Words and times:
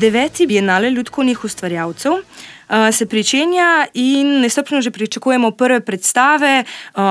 Deveti 0.00 0.46
bienale 0.46 0.90
ljudkovnih 0.90 1.44
ustvarjalcev 1.44 2.12
uh, 2.12 2.22
se 2.92 3.06
pričenja 3.06 3.86
in 3.94 4.40
nestrpno 4.40 4.80
že 4.80 4.90
pričakujemo 4.90 5.50
prve 5.50 5.80
predstave, 5.80 6.64
uh, 6.64 7.02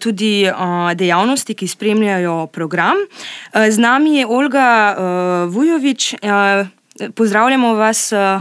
tudi 0.00 0.48
uh, 0.48 0.92
dejavnosti, 0.94 1.54
ki 1.54 1.68
spremljajo 1.68 2.46
program. 2.46 2.96
Uh, 2.96 3.68
z 3.70 3.78
nami 3.78 4.16
je 4.16 4.26
Olga 4.26 4.96
uh, 4.96 5.54
Vujovič. 5.54 6.14
Uh, 6.14 7.10
pozdravljamo 7.14 7.74
vas 7.74 8.12
uh, 8.12 8.40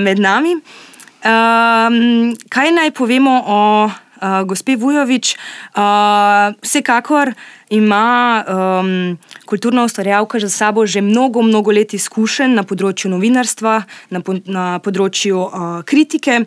med 0.00 0.18
nami. 0.18 0.52
Um, 0.52 2.36
kaj 2.48 2.72
naj 2.72 2.90
povemo 2.90 3.42
o 3.46 3.90
uh, 4.20 4.42
gospe 4.46 4.76
Vujovič? 4.76 5.36
Uh, 5.74 6.54
vsekakor 6.62 7.32
ima 7.70 8.44
um, 8.48 9.18
kulturna 9.46 9.84
ustvarjalka 9.84 10.38
za 10.38 10.48
sabo 10.48 10.86
že 10.86 11.00
mnogo, 11.00 11.42
mnogo 11.42 11.72
let 11.72 11.94
izkušenj 11.94 12.54
na 12.56 12.64
področju 12.64 13.10
novinarstva, 13.12 13.74
na, 14.10 14.20
po, 14.24 14.38
na 14.46 14.78
področju 14.84 15.36
uh, 15.36 15.66
kritike 15.84 16.40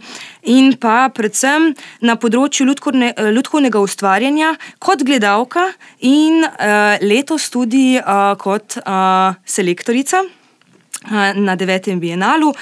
in 0.50 0.74
pa 0.82 1.10
predvsem 1.14 1.72
na 2.02 2.18
področju 2.18 2.66
ljudkovne, 2.72 3.14
ljudkovnega 3.36 3.82
ustvarjanja 3.82 4.56
kot 4.80 5.06
gledalka 5.06 5.70
in 6.00 6.42
uh, 6.46 6.98
letos 7.02 7.50
tudi 7.54 8.00
uh, 8.00 8.34
kot 8.42 8.80
uh, 8.82 9.38
selektorica 9.46 10.26
uh, 10.26 11.32
na 11.38 11.56
devetem 11.56 12.02
bienalu. 12.02 12.54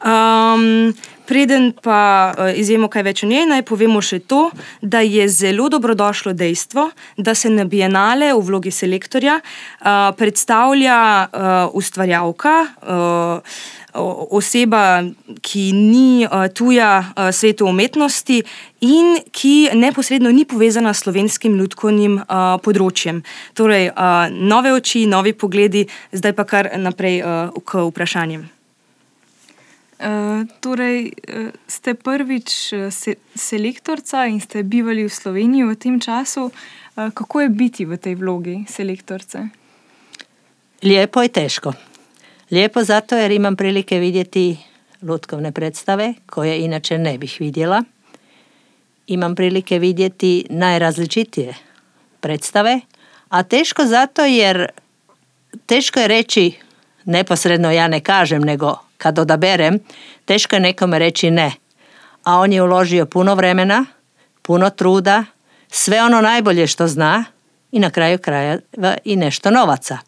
Um, 0.00 0.92
Preden 1.30 1.72
pa 1.82 2.34
eh, 2.34 2.58
izjemo 2.58 2.88
kaj 2.90 3.04
več 3.06 3.20
o 3.22 3.28
njej, 3.30 3.44
naj 3.46 3.62
povemo 3.68 4.00
še 4.02 4.18
to, 4.26 4.48
da 4.82 4.98
je 5.06 5.28
zelo 5.30 5.68
dobrodošlo 5.70 6.32
dejstvo, 6.34 6.88
da 7.16 7.36
se 7.38 7.52
na 7.54 7.62
bienale 7.70 8.32
v 8.34 8.40
vlogi 8.48 8.72
selektorja 8.74 9.36
uh, 9.38 10.10
predstavlja 10.18 10.96
uh, 11.30 11.76
ustvarjalka. 11.78 12.56
Uh, 12.82 13.60
Oseba, 14.30 15.02
ki 15.42 15.62
ni 15.74 16.22
tuja 16.54 16.90
svetu 17.34 17.66
umetnosti 17.66 18.36
in 18.86 19.18
ki 19.34 19.74
neposredno 19.74 20.30
ni 20.30 20.44
povezana 20.46 20.92
s 20.94 21.02
slovenskim 21.02 21.58
ljudkovnim 21.58 22.20
uh, 22.20 22.54
področjem. 22.62 23.18
Torej, 23.58 23.90
nove 24.54 24.76
oči, 24.78 25.08
novi 25.10 25.34
pogledi, 25.34 25.88
zdaj 26.14 26.38
pa 26.38 26.46
kar 26.46 26.70
naprej 26.78 27.18
k 27.66 27.86
vprašanjem. 27.90 28.46
Uh, 30.00 30.48
torej, 30.60 31.12
uh, 31.12 31.52
ste 31.68 31.94
prvič 31.94 32.72
uh, 32.72 32.88
se, 32.88 33.14
selektorca 33.34 34.24
in 34.26 34.40
ste 34.40 34.62
bivali 34.62 35.04
v 35.04 35.12
Sloveniji 35.12 35.68
v 35.68 35.76
tem 35.76 36.00
času. 36.00 36.48
Uh, 36.48 37.12
kako 37.12 37.40
je 37.44 37.48
biti 37.48 37.84
v 37.84 38.00
tej 38.00 38.16
vlogi 38.16 38.64
selektorce? 38.64 39.52
Lepo 40.82 41.20
je 41.20 41.28
težko. 41.28 41.76
Lepo 42.50 42.80
zato, 42.80 43.12
ker 43.12 43.28
imam 43.28 43.56
prilike 43.56 44.00
videti 44.00 44.56
lutkovne 45.02 45.52
predstave, 45.52 46.14
koje 46.26 46.64
inače 46.64 46.98
ne 46.98 47.18
bih 47.18 47.36
vidjela. 47.40 47.84
Imam 49.06 49.34
prilike 49.34 49.78
vidjeti 49.78 50.46
najrazličitije 50.50 51.54
predstave, 52.20 52.80
a 53.28 53.42
teško 53.42 53.84
zato, 53.84 54.24
jer 54.24 54.66
teško 55.66 56.00
je 56.00 56.08
reći 56.08 56.52
neposredno 57.04 57.70
ja 57.70 57.88
ne 57.88 58.00
kažem, 58.00 58.42
nego 58.42 58.89
kad 59.00 59.18
odaberem, 59.18 59.78
teško 60.24 60.56
je 60.56 60.60
nekome 60.60 60.98
reći 60.98 61.30
ne. 61.30 61.52
A 62.24 62.36
on 62.38 62.52
je 62.52 62.62
uložio 62.62 63.06
puno 63.06 63.34
vremena, 63.34 63.86
puno 64.42 64.70
truda, 64.70 65.24
sve 65.68 66.02
ono 66.02 66.20
najbolje 66.20 66.66
što 66.66 66.86
zna 66.86 67.24
i 67.72 67.78
na 67.78 67.90
kraju 67.90 68.18
krajeva 68.18 68.96
i 69.04 69.16
nešto 69.16 69.50
novaca. 69.50 69.98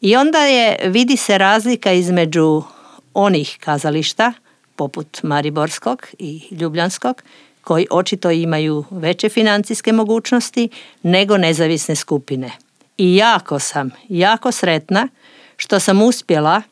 I 0.00 0.16
onda 0.16 0.38
je, 0.38 0.76
vidi 0.84 1.16
se 1.16 1.38
razlika 1.38 1.92
između 1.92 2.62
onih 3.14 3.56
kazališta, 3.60 4.32
poput 4.76 5.22
Mariborskog 5.22 6.06
i 6.18 6.42
Ljubljanskog, 6.50 7.22
koji 7.60 7.86
očito 7.90 8.30
imaju 8.30 8.84
veće 8.90 9.28
financijske 9.28 9.92
mogućnosti 9.92 10.68
nego 11.02 11.36
nezavisne 11.36 11.94
skupine. 11.94 12.50
I 12.98 13.16
jako 13.16 13.58
sam, 13.58 13.90
jako 14.08 14.52
sretna 14.52 15.08
što 15.56 15.80
sam 15.80 16.02
uspjela 16.02 16.62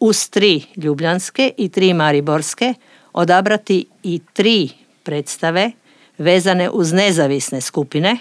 uz 0.00 0.28
tri 0.28 0.64
ljubljanske 0.76 1.52
i 1.58 1.68
tri 1.68 1.94
mariborske 1.94 2.74
odabrati 3.12 3.86
i 4.02 4.20
tri 4.32 4.70
predstave 5.02 5.70
vezane 6.18 6.70
uz 6.70 6.92
nezavisne 6.92 7.60
skupine, 7.60 8.18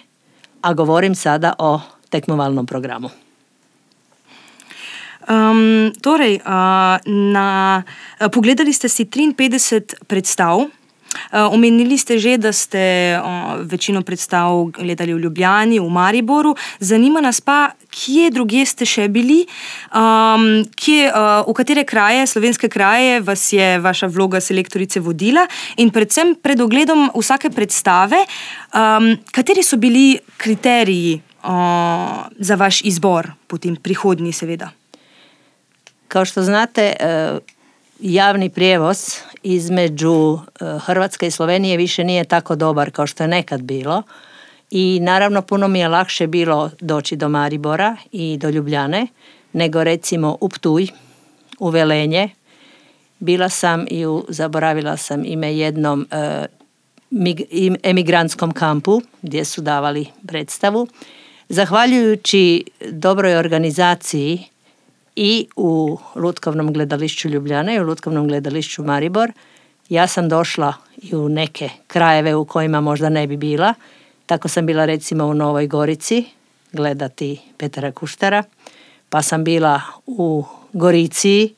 a 0.61 0.73
govorim 0.73 1.15
sada 1.15 1.53
o 1.59 1.79
tekmovalnom 2.09 2.65
programu. 2.65 3.09
Um, 5.29 5.91
torej, 6.01 6.35
uh, 6.35 6.99
na, 7.05 7.83
uh, 8.19 8.27
pogledali 8.31 8.73
ste 8.73 8.89
si 8.89 9.05
53 9.05 10.03
predstav. 10.07 10.67
Eh, 11.13 11.41
omenili 11.41 11.97
ste 11.97 12.19
že, 12.19 12.37
da 12.37 12.53
ste 12.53 13.19
večino 13.59 14.01
predstav 14.01 14.65
gledali 14.73 15.13
v 15.13 15.19
Ljubljani, 15.19 15.79
v 15.79 15.89
Mariboru. 15.89 16.55
Zanima 16.79 17.21
nas 17.21 17.41
pa, 17.41 17.71
kje 17.89 18.29
druge 18.33 18.65
ste 18.65 18.85
še 18.85 19.07
bili, 19.07 19.43
um, 19.93 20.63
kje, 20.75 21.09
uh, 21.09 21.45
v 21.45 21.53
katere 21.53 21.83
kraje, 21.85 22.25
slovenske 22.27 22.69
kraje, 22.69 23.21
vas 23.21 23.43
je 23.53 23.77
vaša 23.79 24.09
vloga 24.09 24.41
selektorice 24.41 24.99
vodila 24.99 25.45
in 25.77 25.91
predvsem 25.93 26.35
pred 26.41 26.61
ogledom 26.61 27.11
vsake 27.13 27.53
predstave, 27.53 28.23
um, 28.73 29.13
kateri 29.31 29.63
so 29.63 29.77
bili 29.77 30.17
kriteriji 30.37 31.19
uh, 31.43 32.25
za 32.39 32.55
vaš 32.55 32.81
izbor, 32.81 33.33
potem 33.47 33.75
prihodnji, 33.75 34.33
seveda. 34.33 34.71
Kao 36.07 36.25
što 36.25 36.43
znate, 36.45 36.93
javni 38.03 38.49
prijevoz 38.49 38.97
između 39.43 40.37
e, 40.37 40.65
Hrvatske 40.79 41.27
i 41.27 41.31
Slovenije 41.31 41.77
više 41.77 42.03
nije 42.03 42.23
tako 42.23 42.55
dobar 42.55 42.91
kao 42.91 43.07
što 43.07 43.23
je 43.23 43.27
nekad 43.27 43.61
bilo 43.61 44.03
i 44.71 44.99
naravno 45.01 45.41
puno 45.41 45.67
mi 45.67 45.79
je 45.79 45.87
lakše 45.87 46.27
bilo 46.27 46.71
doći 46.81 47.15
do 47.15 47.29
Maribora 47.29 47.97
i 48.11 48.37
do 48.37 48.49
Ljubljane 48.49 49.07
nego 49.53 49.83
recimo 49.83 50.37
u 50.41 50.49
Ptuj, 50.49 50.87
u 51.59 51.69
Velenje. 51.69 52.29
Bila 53.19 53.49
sam 53.49 53.85
i 53.89 54.05
u, 54.05 54.25
zaboravila 54.29 54.97
sam 54.97 55.25
ime 55.25 55.57
jednom 55.57 56.07
e, 56.11 56.45
emigrantskom 57.83 58.51
kampu 58.51 59.01
gdje 59.21 59.45
su 59.45 59.61
davali 59.61 60.07
predstavu. 60.27 60.87
Zahvaljujući 61.49 62.63
dobroj 62.91 63.35
organizaciji 63.35 64.43
i 65.15 65.47
u 65.55 65.97
Lutkovnom 66.15 66.73
gledališću 66.73 67.29
Ljubljana 67.29 67.73
i 67.73 67.79
u 67.79 67.83
Lutkovnom 67.83 68.27
gledališću 68.27 68.83
Maribor. 68.83 69.31
Ja 69.89 70.07
sam 70.07 70.29
došla 70.29 70.73
i 70.97 71.15
u 71.15 71.29
neke 71.29 71.69
krajeve 71.87 72.35
u 72.35 72.45
kojima 72.45 72.81
možda 72.81 73.09
ne 73.09 73.27
bi 73.27 73.37
bila. 73.37 73.73
Tako 74.25 74.47
sam 74.47 74.65
bila 74.65 74.85
recimo 74.85 75.25
u 75.25 75.33
Novoj 75.33 75.67
Gorici 75.67 76.25
gledati 76.71 77.39
Petara 77.57 77.91
Kuštara. 77.91 78.43
Pa 79.09 79.21
sam 79.21 79.43
bila 79.43 79.81
u 80.05 80.43
Gorici 80.73 81.53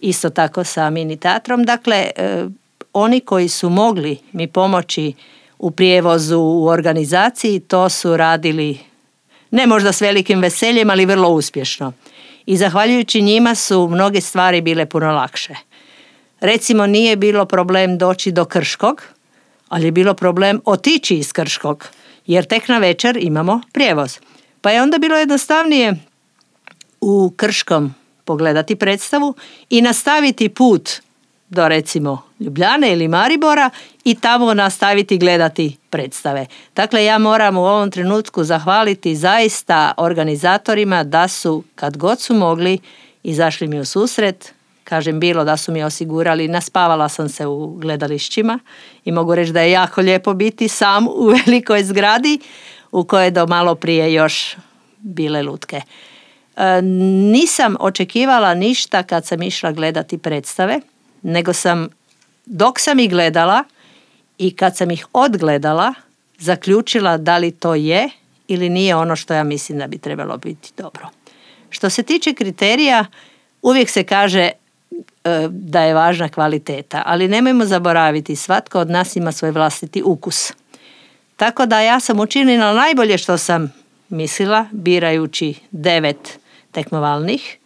isto 0.00 0.30
tako 0.30 0.64
sa 0.64 0.90
mini 0.90 1.16
teatrom. 1.16 1.64
Dakle, 1.64 2.10
e, 2.16 2.44
oni 2.92 3.20
koji 3.20 3.48
su 3.48 3.70
mogli 3.70 4.18
mi 4.32 4.46
pomoći 4.46 5.12
u 5.58 5.70
prijevozu, 5.70 6.38
u 6.38 6.66
organizaciji, 6.66 7.60
to 7.60 7.88
su 7.88 8.16
radili 8.16 8.78
ne 9.50 9.66
možda 9.66 9.92
s 9.92 10.00
velikim 10.00 10.40
veseljem, 10.40 10.90
ali 10.90 11.06
vrlo 11.06 11.28
uspješno 11.28 11.92
i 12.46 12.56
zahvaljujući 12.56 13.22
njima 13.22 13.54
su 13.54 13.88
mnoge 13.88 14.20
stvari 14.20 14.60
bile 14.60 14.86
puno 14.86 15.12
lakše. 15.12 15.54
Recimo 16.40 16.86
nije 16.86 17.16
bilo 17.16 17.44
problem 17.44 17.98
doći 17.98 18.32
do 18.32 18.44
Krškog, 18.44 19.02
ali 19.68 19.84
je 19.84 19.92
bilo 19.92 20.14
problem 20.14 20.60
otići 20.64 21.16
iz 21.16 21.32
Krškog, 21.32 21.88
jer 22.26 22.44
tek 22.44 22.68
na 22.68 22.78
večer 22.78 23.18
imamo 23.20 23.60
prijevoz. 23.72 24.18
Pa 24.60 24.70
je 24.70 24.82
onda 24.82 24.98
bilo 24.98 25.16
jednostavnije 25.16 25.94
u 27.00 27.32
Krškom 27.36 27.94
pogledati 28.24 28.76
predstavu 28.76 29.34
i 29.70 29.82
nastaviti 29.82 30.48
put 30.48 30.90
do 31.48 31.68
recimo 31.68 32.22
Ljubljane 32.40 32.92
ili 32.92 33.08
Maribora 33.08 33.70
i 34.04 34.14
tamo 34.14 34.54
nastaviti 34.54 35.18
gledati 35.18 35.76
predstave. 35.90 36.46
Dakle, 36.76 37.04
ja 37.04 37.18
moram 37.18 37.56
u 37.56 37.64
ovom 37.64 37.90
trenutku 37.90 38.44
zahvaliti 38.44 39.16
zaista 39.16 39.92
organizatorima 39.96 41.04
da 41.04 41.28
su 41.28 41.64
kad 41.74 41.96
god 41.96 42.20
su 42.20 42.34
mogli 42.34 42.78
izašli 43.22 43.68
mi 43.68 43.80
u 43.80 43.84
susret, 43.84 44.52
kažem 44.84 45.20
bilo 45.20 45.44
da 45.44 45.56
su 45.56 45.72
mi 45.72 45.82
osigurali, 45.82 46.48
naspavala 46.48 47.08
sam 47.08 47.28
se 47.28 47.46
u 47.46 47.66
gledališćima 47.66 48.58
i 49.04 49.12
mogu 49.12 49.34
reći 49.34 49.52
da 49.52 49.60
je 49.60 49.70
jako 49.70 50.00
lijepo 50.00 50.34
biti 50.34 50.68
sam 50.68 51.08
u 51.08 51.24
velikoj 51.46 51.84
zgradi 51.84 52.38
u 52.92 53.04
kojoj 53.04 53.30
do 53.30 53.46
malo 53.46 53.74
prije 53.74 54.12
još 54.12 54.56
bile 54.98 55.42
lutke. 55.42 55.82
E, 56.56 56.82
nisam 57.32 57.76
očekivala 57.80 58.54
ništa 58.54 59.02
kad 59.02 59.26
sam 59.26 59.42
išla 59.42 59.72
gledati 59.72 60.18
predstave, 60.18 60.80
nego 61.26 61.52
sam 61.52 61.88
dok 62.46 62.80
sam 62.80 62.98
ih 62.98 63.10
gledala 63.10 63.64
i 64.38 64.56
kad 64.56 64.76
sam 64.76 64.90
ih 64.90 65.06
odgledala, 65.12 65.94
zaključila 66.38 67.16
da 67.16 67.38
li 67.38 67.50
to 67.50 67.74
je 67.74 68.08
ili 68.48 68.68
nije 68.68 68.96
ono 68.96 69.16
što 69.16 69.34
ja 69.34 69.44
mislim 69.44 69.78
da 69.78 69.86
bi 69.86 69.98
trebalo 69.98 70.36
biti 70.36 70.72
dobro. 70.76 71.08
Što 71.70 71.90
se 71.90 72.02
tiče 72.02 72.34
kriterija, 72.34 73.04
uvijek 73.62 73.90
se 73.90 74.04
kaže 74.04 74.40
e, 74.40 74.52
da 75.50 75.82
je 75.82 75.94
važna 75.94 76.28
kvaliteta, 76.28 77.02
ali 77.06 77.28
nemojmo 77.28 77.64
zaboraviti, 77.64 78.36
svatko 78.36 78.80
od 78.80 78.90
nas 78.90 79.16
ima 79.16 79.32
svoj 79.32 79.50
vlastiti 79.50 80.02
ukus. 80.02 80.52
Tako 81.36 81.66
da 81.66 81.80
ja 81.80 82.00
sam 82.00 82.20
učinila 82.20 82.72
najbolje 82.72 83.18
što 83.18 83.38
sam 83.38 83.72
mislila, 84.08 84.66
birajući 84.72 85.54
devet 85.70 86.38
tekmovalnih 86.72 87.58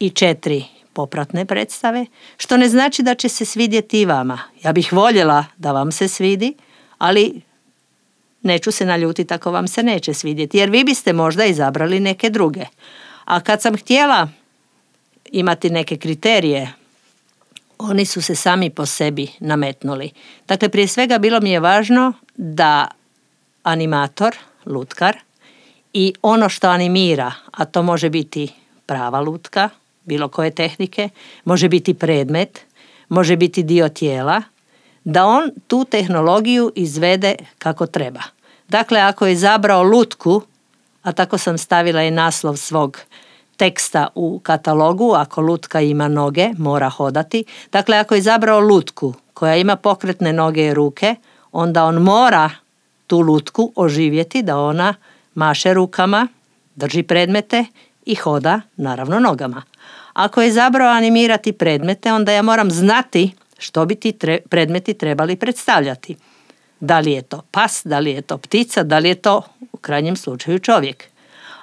i 0.00 0.10
četiri 0.10 0.77
popratne 0.98 1.44
predstave, 1.46 2.06
što 2.36 2.56
ne 2.56 2.68
znači 2.68 3.02
da 3.02 3.14
će 3.14 3.28
se 3.28 3.44
svidjeti 3.44 4.00
i 4.00 4.06
vama. 4.06 4.38
Ja 4.64 4.72
bih 4.72 4.92
voljela 4.92 5.44
da 5.56 5.72
vam 5.72 5.92
se 5.92 6.08
svidi, 6.08 6.54
ali 6.98 7.40
neću 8.42 8.72
se 8.72 8.86
naljutiti 8.86 9.34
ako 9.34 9.50
vam 9.50 9.68
se 9.68 9.82
neće 9.82 10.14
svidjeti, 10.14 10.58
jer 10.58 10.70
vi 10.70 10.84
biste 10.84 11.12
možda 11.12 11.44
izabrali 11.44 12.00
neke 12.00 12.30
druge. 12.30 12.64
A 13.24 13.40
kad 13.40 13.62
sam 13.62 13.76
htjela 13.76 14.28
imati 15.30 15.70
neke 15.70 15.96
kriterije, 15.96 16.72
oni 17.78 18.04
su 18.04 18.22
se 18.22 18.34
sami 18.34 18.70
po 18.70 18.86
sebi 18.86 19.28
nametnuli. 19.40 20.10
Dakle, 20.48 20.68
prije 20.68 20.88
svega 20.88 21.18
bilo 21.18 21.40
mi 21.40 21.50
je 21.50 21.60
važno 21.60 22.12
da 22.36 22.88
animator, 23.62 24.36
lutkar, 24.66 25.16
i 25.92 26.14
ono 26.22 26.48
što 26.48 26.68
animira, 26.68 27.32
a 27.50 27.64
to 27.64 27.82
može 27.82 28.10
biti 28.10 28.48
prava 28.86 29.20
lutka, 29.20 29.70
bilo 30.08 30.28
koje 30.28 30.50
tehnike, 30.50 31.08
može 31.44 31.68
biti 31.68 31.94
predmet, 31.94 32.60
može 33.08 33.36
biti 33.36 33.62
dio 33.62 33.88
tijela, 33.88 34.42
da 35.04 35.26
on 35.26 35.50
tu 35.66 35.84
tehnologiju 35.84 36.72
izvede 36.74 37.34
kako 37.58 37.86
treba. 37.86 38.20
Dakle, 38.68 39.00
ako 39.00 39.26
je 39.26 39.32
izabrao 39.32 39.82
lutku, 39.82 40.42
a 41.02 41.12
tako 41.12 41.38
sam 41.38 41.58
stavila 41.58 42.02
i 42.02 42.10
naslov 42.10 42.56
svog 42.56 42.98
teksta 43.56 44.06
u 44.14 44.38
katalogu, 44.38 45.12
ako 45.16 45.40
lutka 45.40 45.80
ima 45.80 46.08
noge, 46.08 46.50
mora 46.58 46.90
hodati. 46.90 47.44
Dakle, 47.72 47.96
ako 47.96 48.14
je 48.14 48.18
izabrao 48.18 48.60
lutku 48.60 49.14
koja 49.34 49.56
ima 49.56 49.76
pokretne 49.76 50.32
noge 50.32 50.66
i 50.66 50.74
ruke, 50.74 51.14
onda 51.52 51.84
on 51.84 51.94
mora 51.94 52.50
tu 53.06 53.20
lutku 53.20 53.72
oživjeti 53.76 54.42
da 54.42 54.58
ona 54.58 54.94
maše 55.34 55.74
rukama, 55.74 56.28
drži 56.74 57.02
predmete 57.02 57.64
i 58.06 58.14
hoda 58.14 58.60
naravno 58.76 59.18
nogama. 59.18 59.62
Ako 60.18 60.42
je 60.42 60.52
zabrao 60.52 60.88
animirati 60.88 61.52
predmete, 61.52 62.12
onda 62.12 62.32
ja 62.32 62.42
moram 62.42 62.70
znati 62.70 63.30
što 63.58 63.86
bi 63.86 63.94
ti 63.94 64.18
predmeti 64.48 64.94
trebali 64.94 65.36
predstavljati. 65.36 66.16
Da 66.80 66.98
li 66.98 67.12
je 67.12 67.22
to 67.22 67.42
pas, 67.50 67.82
da 67.84 67.98
li 67.98 68.10
je 68.10 68.22
to 68.22 68.38
ptica, 68.38 68.82
da 68.82 68.98
li 68.98 69.08
je 69.08 69.14
to 69.14 69.42
u 69.72 69.76
krajnjem 69.76 70.16
slučaju 70.16 70.58
čovjek. 70.58 71.04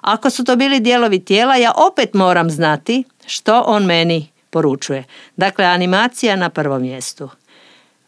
Ako 0.02 0.30
su 0.30 0.44
to 0.44 0.56
bili 0.56 0.80
dijelovi 0.80 1.26
tijela, 1.26 1.56
ja 1.56 1.72
opet 1.92 2.14
moram 2.14 2.50
znati 2.50 3.04
što 3.26 3.62
on 3.62 3.86
meni 3.86 4.28
poručuje. 4.50 5.04
Dakle, 5.38 5.66
animacija 5.66 6.36
na 6.36 6.50
prvom 6.50 6.82
mjestu. 6.82 7.30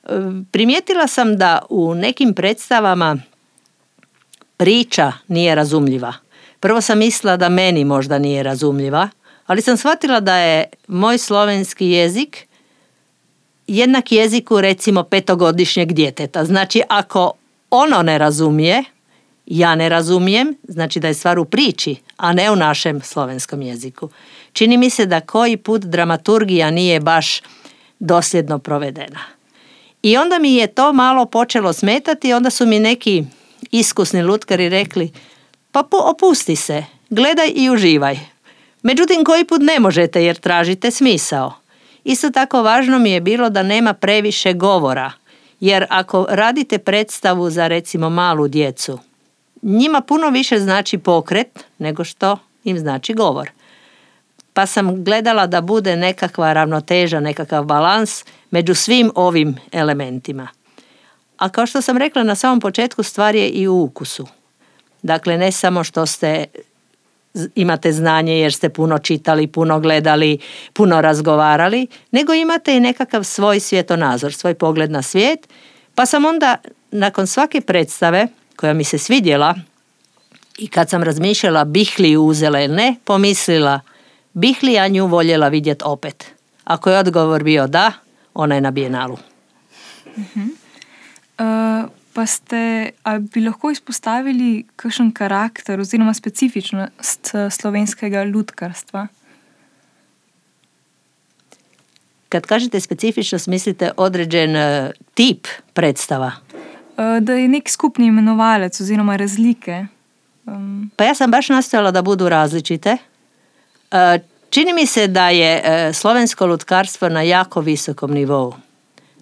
E, 0.04 0.10
primijetila 0.52 1.08
sam 1.08 1.38
da 1.38 1.62
u 1.70 1.96
nekim 1.96 2.34
predstavama 2.34 3.18
priča 4.58 5.12
nije 5.28 5.56
razumljiva. 5.56 6.14
Prvo 6.60 6.82
sam 6.82 7.00
mislila 7.00 7.38
da 7.38 7.50
meni 7.50 7.86
možda 7.86 8.20
nije 8.20 8.44
razumljiva, 8.44 9.10
ali 9.48 9.62
sam 9.62 9.78
shvatila 9.78 10.20
da 10.20 10.38
je 10.38 10.66
moj 10.88 11.18
slovenski 11.18 11.88
jezik 11.88 12.48
jednak 13.68 14.12
jeziku 14.12 14.62
recimo 14.62 15.04
petogodišnjeg 15.04 15.94
djeteta. 15.94 16.46
Znači 16.46 16.82
ako 16.90 17.32
ono 17.70 18.02
ne 18.02 18.18
razumije, 18.18 18.84
ja 19.46 19.76
ne 19.76 19.90
razumijem, 19.90 20.56
znači 20.68 21.00
da 21.00 21.08
je 21.08 21.14
stvar 21.14 21.40
u 21.40 21.46
priči, 21.46 21.96
a 22.18 22.34
ne 22.34 22.52
u 22.52 22.56
našem 22.56 23.02
slovenskom 23.02 23.62
jeziku. 23.62 24.10
Čini 24.54 24.78
mi 24.78 24.90
se 24.90 25.06
da 25.06 25.22
koji 25.22 25.58
put 25.58 25.82
dramaturgija 25.82 26.72
nije 26.72 27.00
baš 27.00 27.42
dosljedno 28.00 28.60
provedena. 28.60 29.20
I 30.04 30.18
onda 30.18 30.40
mi 30.40 30.56
je 30.56 30.68
to 30.68 30.94
malo 30.94 31.26
počelo 31.26 31.74
smetati, 31.74 32.34
onda 32.34 32.50
su 32.50 32.66
mi 32.66 32.80
neki 32.80 33.24
iskusni 33.72 34.24
lutkari 34.24 34.70
rekli, 34.70 35.12
pa 35.72 35.84
opusti 35.92 36.56
se, 36.56 36.84
gledaj 37.10 37.52
i 37.56 37.70
uživaj. 37.70 38.20
Međutim, 38.88 39.24
koji 39.24 39.46
put 39.46 39.62
ne 39.62 39.80
možete 39.80 40.24
jer 40.24 40.36
tražite 40.36 40.92
smisao. 40.92 41.54
Isto 42.04 42.30
tako 42.30 42.62
važno 42.62 43.00
mi 43.00 43.12
je 43.12 43.22
bilo 43.22 43.50
da 43.50 43.64
nema 43.64 43.94
previše 43.94 44.54
govora, 44.54 45.12
jer 45.60 45.86
ako 45.90 46.26
radite 46.30 46.78
predstavu 46.78 47.50
za 47.50 47.68
recimo 47.68 48.10
malu 48.10 48.48
djecu, 48.48 49.00
njima 49.62 50.02
puno 50.02 50.30
više 50.30 50.60
znači 50.60 50.98
pokret 50.98 51.66
nego 51.78 52.04
što 52.04 52.38
im 52.64 52.80
znači 52.80 53.14
govor. 53.14 53.52
Pa 54.54 54.66
sam 54.66 55.04
gledala 55.04 55.48
da 55.48 55.62
bude 55.62 55.96
nekakva 55.96 56.54
ravnoteža, 56.54 57.20
nekakav 57.20 57.64
balans 57.64 58.26
među 58.52 58.76
svim 58.76 59.12
ovim 59.16 59.56
elementima. 59.72 60.48
A 61.38 61.50
kao 61.50 61.66
što 61.66 61.82
sam 61.82 61.98
rekla 61.98 62.24
na 62.24 62.36
samom 62.36 62.60
početku, 62.60 63.04
stvar 63.04 63.36
je 63.36 63.50
i 63.50 63.68
u 63.68 63.82
ukusu. 63.82 64.28
Dakle, 65.02 65.38
ne 65.38 65.52
samo 65.52 65.84
što 65.84 66.06
ste 66.06 66.46
imate 67.56 67.92
znanje 67.92 68.40
jer 68.40 68.54
ste 68.54 68.70
puno 68.70 68.98
čitali, 68.98 69.48
puno 69.48 69.80
gledali, 69.80 70.38
puno 70.74 71.02
razgovarali, 71.02 71.88
nego 72.12 72.34
imate 72.34 72.78
i 72.78 72.80
nekakav 72.80 73.24
svoj 73.24 73.60
svjetonazor, 73.60 74.34
svoj 74.34 74.54
pogled 74.54 74.92
na 74.92 75.02
svijet. 75.02 75.48
Pa 75.96 76.06
sam 76.06 76.26
onda 76.26 76.56
nakon 76.92 77.28
svake 77.28 77.62
predstave 77.62 78.28
koja 78.56 78.74
mi 78.74 78.84
se 78.84 78.98
svidjela 78.98 79.56
i 80.58 80.68
kad 80.68 80.90
sam 80.90 81.04
razmišljala 81.04 81.64
bih 81.64 81.96
li 82.00 82.12
ju 82.12 82.24
uzela 82.24 82.62
ili 82.62 82.76
ne, 82.76 82.96
pomislila 83.04 83.80
bih 84.34 84.64
li 84.64 84.74
ja 84.74 84.88
nju 84.88 85.08
voljela 85.08 85.48
vidjeti 85.48 85.84
opet. 85.86 86.26
Ako 86.64 86.90
je 86.90 87.00
odgovor 87.00 87.44
bio 87.44 87.68
da, 87.68 87.92
ona 88.34 88.56
je 88.56 88.62
na 88.62 88.72
bijenalu. 88.72 89.18
uh 91.40 91.97
pa 92.18 92.26
ste, 92.26 92.92
bi 93.30 93.44
lahko 93.46 93.70
izpostavili 93.70 94.64
kakšen 94.76 95.12
karakter 95.14 95.80
oziroma 95.80 96.16
specifičnost 96.18 97.30
eh, 97.34 97.50
slovenskega 97.54 98.24
ljudkarstva? 98.24 99.08
Kad 102.30 102.46
kažete 102.46 102.80
specifičnost, 102.80 103.48
mislite 103.48 103.92
određen 103.98 104.56
uh, 104.56 104.90
tip 105.14 105.48
predstava? 105.74 106.32
Uh, 106.52 107.20
da 107.22 107.34
je 107.34 107.48
nek 107.48 107.70
skupni 107.70 108.08
imenovalec 108.08 108.82
oziroma 108.82 109.16
razlike. 109.16 109.86
Um. 110.46 110.92
Pa 110.96 111.04
ja 111.04 111.16
sam 111.16 111.32
baš 111.32 111.50
nastojala 111.50 111.92
da 111.92 112.02
budu 112.02 112.30
različite. 112.30 112.98
Uh, 113.92 113.98
čini 114.50 114.74
mi 114.74 114.86
se 114.86 115.08
da 115.08 115.30
je 115.30 115.62
uh, 115.62 115.96
slovensko 115.96 116.46
lutkarstvo 116.46 117.10
na 117.10 117.22
jako 117.22 117.62
visokom 117.62 118.12
nivou. 118.12 118.54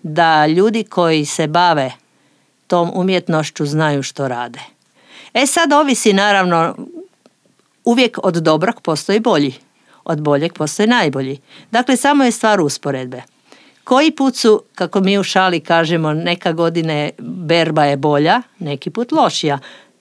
Da 0.03 0.47
ljudi 0.47 0.83
koji 0.83 1.25
se 1.25 1.47
bave 1.47 1.91
tom 2.67 2.91
umjetnošću 2.93 3.65
znaju 3.65 4.03
što 4.03 4.27
rade. 4.27 4.60
E 5.34 5.45
sad 5.45 5.74
ovisi 5.74 6.13
naravno, 6.13 6.75
uvijek 7.86 8.17
od 8.24 8.34
dobrog 8.34 8.81
postoji 8.81 9.19
bolji, 9.19 9.53
od 10.05 10.22
boljeg 10.22 10.53
postoji 10.53 10.88
najbolji. 10.88 11.39
Dakle, 11.72 11.98
samo 11.98 12.24
je 12.24 12.31
stvar 12.31 12.62
usporedbe. 12.62 13.22
Koji 13.84 14.12
put 14.12 14.36
su, 14.36 14.63
kako 14.75 15.00
mi 15.00 15.17
u 15.17 15.24
šali 15.24 15.60
kažemo, 15.60 16.13
neka 16.13 16.51
godine 16.51 17.10
berba 17.19 17.84
je 17.84 17.98
bolja, 17.98 18.41
neki 18.60 18.89
put 18.89 19.12
lošija. 19.12 19.60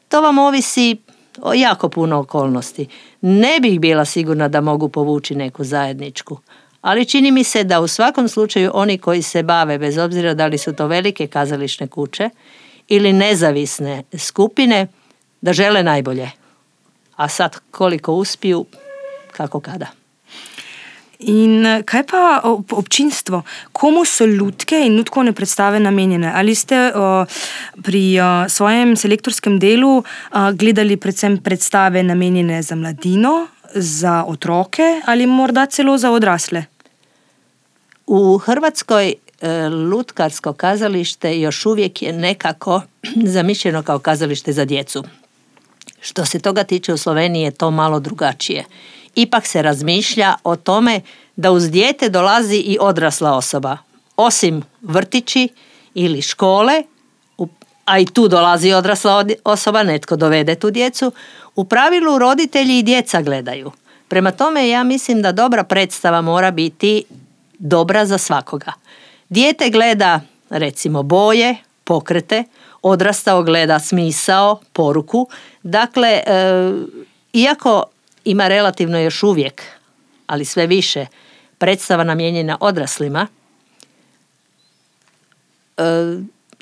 To 0.09 0.21
vam 0.21 0.39
ovisi 0.39 0.97
o 1.43 1.55
jako 1.55 1.89
puno 1.89 2.19
okolnosti. 2.19 2.89
Ne 3.21 3.59
bih 3.61 3.81
bila 3.81 4.05
sigurna 4.05 4.49
da 4.49 4.61
mogu 4.61 4.89
povući 4.89 5.35
neku 5.35 5.65
zajedničku. 5.65 6.39
Ali 6.85 7.07
čini 7.07 7.31
mi 7.31 7.45
se 7.45 7.65
da 7.65 7.81
u 7.81 7.89
svakom 7.89 8.29
slučaju 8.29 8.71
oni 8.75 8.99
koji 8.99 9.23
se 9.23 9.43
bave, 9.43 9.79
bez 9.79 9.99
obzira 9.99 10.35
da 10.35 10.47
li 10.47 10.59
su 10.59 10.73
to 10.73 10.87
velike 10.87 11.27
kazališne 11.27 11.87
kuće 11.87 12.31
ili 12.89 13.13
nezavisne 13.13 14.03
skupine, 14.19 14.87
da 15.41 15.53
žele 15.53 15.83
najbolje. 15.83 16.31
A 17.17 17.29
sad 17.29 17.57
koliko 17.71 18.13
uspiju, 18.13 18.67
kako 19.33 19.61
kada. 19.61 19.87
In 21.19 21.65
kaj 21.85 22.03
pa 22.03 22.41
občinstvo, 22.71 23.43
komu 23.73 24.05
so 24.05 24.27
ljudke 24.27 24.83
in 24.87 24.97
ljudkovne 24.97 25.33
predstave 25.33 25.81
namenjene? 25.81 26.33
Ali 26.35 26.55
ste 26.55 26.93
o, 26.95 27.25
pri 27.83 28.21
o, 28.21 28.49
svojem 28.49 28.97
selektorskem 28.97 29.59
delu 29.59 29.97
o, 29.99 30.05
gledali 30.53 30.97
predvsem 30.97 31.39
predstave 31.39 32.03
namenjene 32.03 32.63
za 32.63 32.75
mladino, 32.75 33.47
za 33.75 34.25
otroke 34.29 35.01
ali 35.07 35.27
morda 35.27 35.67
celo 35.67 35.99
za 35.99 36.11
odrasle? 36.11 36.74
U 38.07 38.39
Hrvatskoj 38.39 39.15
e, 39.41 39.69
lutkarsko 39.69 40.53
kazalište 40.53 41.41
još 41.41 41.67
uvijek 41.67 42.03
je 42.03 42.13
nekako 42.13 42.83
zamišljeno 43.35 43.83
kao 43.83 43.99
kazalište 43.99 44.53
za 44.53 44.65
djecu. 44.65 45.05
Što 46.01 46.25
se 46.25 46.39
toga 46.39 46.65
tiče 46.65 46.93
u 46.93 46.97
Sloveniji 46.97 47.43
je 47.43 47.51
to 47.51 47.71
malo 47.71 48.01
drugačije. 48.01 48.65
Ipak 49.15 49.47
se 49.47 49.63
razmišlja 49.63 50.35
o 50.45 50.57
tome 50.57 51.01
da 51.37 51.51
uz 51.51 51.71
dijete 51.71 52.09
dolazi 52.09 52.57
i 52.57 52.79
odrasla 52.81 53.37
osoba. 53.37 53.79
Osim 54.17 54.63
vrtići 54.83 55.49
ili 55.95 56.23
škole, 56.23 56.83
a 57.85 57.99
i 57.99 58.07
tu 58.07 58.29
dolazi 58.29 58.73
odrasla 58.73 59.25
osoba, 59.45 59.83
netko 59.83 60.17
dovede 60.17 60.55
tu 60.55 60.71
djecu, 60.71 61.13
u 61.57 61.65
pravilu 61.65 62.19
roditelji 62.19 62.79
i 62.79 62.83
djeca 62.83 63.23
gledaju. 63.23 63.73
Prema 64.09 64.31
tome 64.31 64.69
ja 64.69 64.85
mislim 64.85 65.23
da 65.23 65.33
dobra 65.33 65.65
predstava 65.65 66.21
mora 66.21 66.51
biti 66.51 67.05
dobra 67.59 68.07
za 68.07 68.19
svakoga. 68.19 68.73
Dijete 69.29 69.71
gleda 69.71 70.21
recimo 70.51 71.03
boje, 71.03 71.57
pokrete, 71.85 72.45
odrastao 72.83 73.43
gleda 73.43 73.81
smisao, 73.81 74.61
poruku. 74.73 75.29
Dakle, 75.63 76.09
e, 76.09 76.23
iako 77.33 77.85
ima 78.25 78.49
relativno 78.49 78.99
još 78.99 79.23
uvijek, 79.23 79.63
ali 80.27 80.45
sve 80.45 80.67
više, 80.67 81.07
predstava 81.59 82.05
namijenjena 82.05 82.57
odraslima, 82.61 83.27
e, 85.77 85.83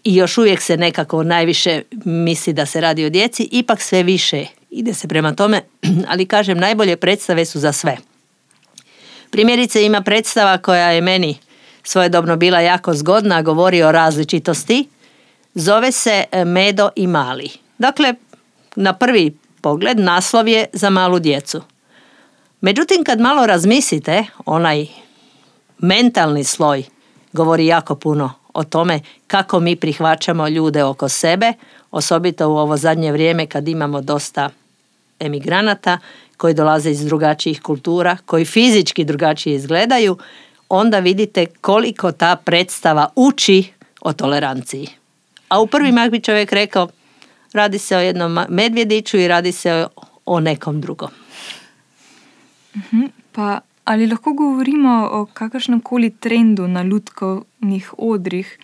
i 0.04 0.14
još 0.14 0.38
uvijek 0.38 0.60
se 0.60 0.76
nekako 0.76 1.22
najviše 1.22 1.82
misli 2.04 2.52
da 2.52 2.66
se 2.66 2.80
radi 2.80 3.04
o 3.04 3.10
djeci, 3.10 3.48
ipak 3.52 3.80
sve 3.80 4.02
više 4.02 4.46
ide 4.70 4.94
se 4.94 5.08
prema 5.08 5.34
tome, 5.34 5.62
ali 6.10 6.26
kažem, 6.26 6.58
najbolje 6.58 6.96
predstave 6.96 7.44
su 7.44 7.60
za 7.60 7.72
sve. 7.72 7.96
Primjerice 9.32 9.84
ima 9.84 10.00
predstava 10.00 10.58
koja 10.58 10.90
je 10.90 11.00
meni 11.00 11.38
svojedobno 11.82 12.36
bila 12.36 12.60
jako 12.60 12.94
zgodna, 12.94 13.42
govori 13.42 13.82
o 13.82 13.92
različitosti, 13.92 14.88
zove 15.54 15.92
se 15.92 16.24
Medo 16.46 16.90
i 16.96 17.06
Mali. 17.06 17.50
Dakle, 17.78 18.14
na 18.76 18.92
prvi 18.92 19.36
pogled 19.60 19.98
naslov 19.98 20.48
je 20.48 20.66
za 20.72 20.90
malu 20.90 21.18
djecu. 21.18 21.62
Međutim, 22.60 23.04
kad 23.04 23.20
malo 23.20 23.46
razmislite, 23.46 24.24
onaj 24.46 24.86
mentalni 25.78 26.44
sloj 26.44 26.84
govori 27.32 27.66
jako 27.66 27.94
puno 27.94 28.32
o 28.54 28.64
tome 28.64 29.00
kako 29.26 29.60
mi 29.60 29.76
prihvaćamo 29.76 30.48
ljude 30.48 30.84
oko 30.84 31.08
sebe, 31.08 31.52
osobito 31.90 32.48
u 32.48 32.56
ovo 32.56 32.76
zadnje 32.76 33.12
vrijeme 33.12 33.46
kad 33.46 33.68
imamo 33.68 34.00
dosta 34.00 34.50
emigranata 35.20 35.98
koji 36.42 36.54
dolaze 36.54 36.90
iz 36.90 37.04
drugačijih 37.04 37.60
kultura, 37.62 38.16
koji 38.26 38.44
fizički 38.44 39.04
drugačije 39.04 39.56
izgledaju, 39.56 40.16
onda 40.68 40.98
vidite 40.98 41.46
koliko 41.46 42.12
ta 42.12 42.36
predstava 42.36 43.08
uči 43.16 43.64
o 44.00 44.12
toleranciji. 44.12 44.88
A 45.48 45.60
u 45.60 45.66
prvi 45.66 45.92
mah 45.92 46.10
bi 46.10 46.20
čovjek 46.20 46.52
rekao, 46.52 46.88
radi 47.52 47.78
se 47.78 47.96
o 47.96 48.00
jednom 48.00 48.38
medvjediću 48.48 49.18
i 49.18 49.28
radi 49.28 49.52
se 49.52 49.86
o 50.26 50.40
nekom 50.40 50.80
drugom. 50.80 51.10
Mhm, 52.76 53.04
pa 53.32 53.60
ali 53.84 54.06
lahko 54.06 54.32
govorimo 54.32 55.08
o 55.12 55.26
kakršnem 55.26 55.80
koli 55.80 56.10
trendu 56.10 56.68
na 56.68 56.82
lutkovnih 56.82 57.94
odrih, 57.98 58.58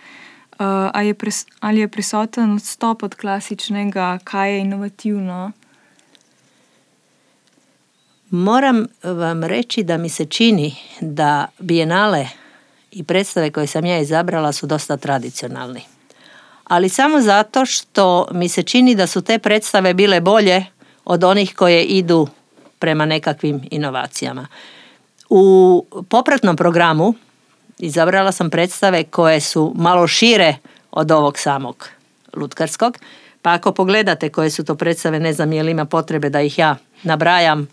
uh, 0.51 0.65
ali, 0.93 1.07
je 1.07 1.13
pres, 1.13 1.45
ali 1.59 1.79
je 1.79 1.87
prisoten 1.87 2.51
odstop 2.51 3.03
od 3.03 3.15
klasičnega, 3.15 4.19
kaj 4.23 4.53
je 4.53 4.59
inovativno? 4.59 5.51
Moram 8.31 8.87
vam 9.03 9.43
reći 9.43 9.83
da 9.83 9.97
mi 9.97 10.09
se 10.09 10.25
čini 10.25 10.75
da 11.01 11.45
bijenale 11.59 12.27
i 12.91 13.03
predstave 13.03 13.51
koje 13.51 13.67
sam 13.67 13.85
ja 13.85 13.99
izabrala 13.99 14.51
su 14.51 14.67
dosta 14.67 14.97
tradicionalni. 14.97 15.81
Ali 16.63 16.89
samo 16.89 17.21
zato 17.21 17.65
što 17.65 18.27
mi 18.31 18.49
se 18.49 18.63
čini 18.63 18.95
da 18.95 19.07
su 19.07 19.21
te 19.21 19.39
predstave 19.39 19.93
bile 19.93 20.21
bolje 20.21 20.65
od 21.05 21.23
onih 21.23 21.55
koje 21.55 21.83
idu 21.83 22.27
prema 22.79 23.05
nekakvim 23.05 23.61
inovacijama. 23.71 24.47
U 25.29 25.85
popratnom 26.09 26.55
programu 26.55 27.13
izabrala 27.79 28.31
sam 28.31 28.49
predstave 28.49 29.03
koje 29.03 29.39
su 29.39 29.73
malo 29.75 30.07
šire 30.07 30.55
od 30.91 31.11
ovog 31.11 31.39
samog 31.39 31.89
lutkarskog. 32.33 32.97
Pa 33.41 33.53
ako 33.53 33.71
pogledate 33.71 34.29
koje 34.29 34.49
su 34.49 34.65
to 34.65 34.75
predstave, 34.75 35.19
ne 35.19 35.33
znam 35.33 35.53
je 35.53 35.63
li 35.63 35.71
ima 35.71 35.85
potrebe 35.85 36.29
da 36.29 36.41
ih 36.41 36.59
ja 36.59 36.77
nabrajam. 37.03 37.67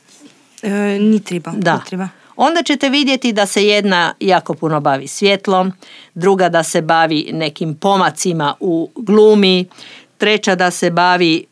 E, 0.62 0.98
ni 1.00 1.20
treba. 1.20 1.52
Da. 1.56 1.80
treba. 1.86 2.08
Onda 2.36 2.62
ćete 2.62 2.88
vidjeti 2.88 3.32
da 3.32 3.46
se 3.46 3.66
jedna 3.66 4.14
jako 4.20 4.54
puno 4.54 4.80
bavi 4.80 5.06
svjetlom, 5.06 5.72
druga 6.14 6.48
da 6.48 6.62
se 6.62 6.82
bavi 6.82 7.30
nekim 7.32 7.74
pomacima 7.74 8.54
u 8.60 8.90
glumi, 8.96 9.64
treća 10.18 10.54
da 10.54 10.70
se 10.70 10.90
bavi 10.90 11.44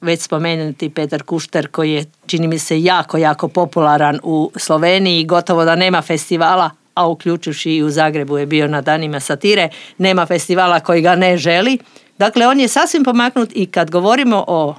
već 0.00 0.20
spomenuti 0.20 0.90
Petar 0.90 1.22
Kušter 1.22 1.68
koji 1.68 1.92
je 1.92 2.04
čini 2.26 2.48
mi 2.48 2.58
se 2.58 2.82
jako, 2.82 3.18
jako 3.18 3.48
popularan 3.48 4.20
u 4.22 4.50
Sloveniji, 4.56 5.24
gotovo 5.24 5.64
da 5.64 5.76
nema 5.76 6.02
festivala, 6.02 6.70
a 6.94 7.06
uključujući 7.06 7.72
i 7.72 7.82
u 7.82 7.90
Zagrebu 7.90 8.38
je 8.38 8.46
bio 8.46 8.68
na 8.68 8.80
danima 8.80 9.20
satire, 9.20 9.68
nema 9.98 10.26
festivala 10.26 10.80
koji 10.80 11.02
ga 11.02 11.14
ne 11.14 11.36
želi. 11.36 11.78
Dakle, 12.18 12.46
on 12.46 12.60
je 12.60 12.68
sasvim 12.68 13.04
pomaknut 13.04 13.50
i 13.54 13.66
kad 13.66 13.90
govorimo 13.90 14.44
o 14.48 14.74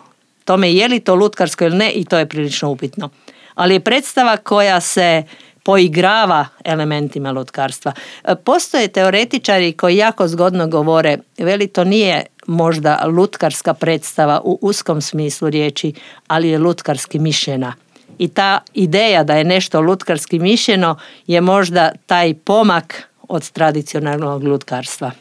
tome 0.45 0.73
je 0.73 0.87
li 0.87 0.99
to 0.99 1.15
lutkarsko 1.15 1.65
ili 1.65 1.77
ne, 1.77 1.91
i 1.91 2.05
to 2.05 2.17
je 2.17 2.25
prilično 2.25 2.69
upitno. 2.69 3.09
Ali 3.57 3.73
je 3.73 3.79
predstava 3.79 4.37
koja 4.37 4.81
se 4.81 5.23
poigrava 5.63 6.45
elementima 6.63 7.31
lutkarstva. 7.31 7.91
E, 8.23 8.35
postoje 8.35 8.87
teoretičari 8.87 9.73
koji 9.73 9.97
jako 9.97 10.27
zgodno 10.27 10.67
govore, 10.67 11.17
veli 11.37 11.67
to 11.67 11.83
nije 11.83 12.25
možda 12.47 13.03
lutkarska 13.05 13.73
predstava 13.73 14.41
u 14.43 14.59
uskom 14.61 15.01
smislu 15.01 15.49
riječi, 15.49 15.93
ali 16.27 16.49
je 16.49 16.59
lutkarski 16.59 17.19
mišljena. 17.19 17.73
I 18.19 18.27
ta 18.27 18.59
ideja 18.73 19.23
da 19.23 19.35
je 19.35 19.43
nešto 19.43 19.81
lutkarski 19.81 20.39
mišljeno 20.39 20.95
je 21.27 21.41
možda 21.41 21.91
taj 22.05 22.33
pomak 22.33 23.03
od 23.27 23.51
tradicionalnog 23.51 24.43
lutkarstva. 24.43 25.11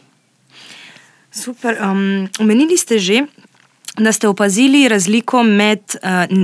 Super. 1.30 1.76
Um, 1.82 2.28
ste 2.78 2.98
že, 2.98 3.26
da 3.98 4.12
ste 4.12 4.28
opazili 4.28 4.88
razliko 4.88 5.42
med 5.42 5.78
uh, 5.78 6.36